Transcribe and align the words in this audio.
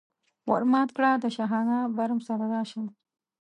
ور 0.49 0.63
مات 0.71 0.89
کړه 0.97 1.11
د 1.23 1.25
شاهانه 1.35 1.77
برم 1.97 2.19
سره 2.27 2.43
راشه. 2.53 2.81